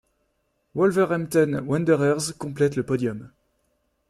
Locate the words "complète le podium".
2.39-3.29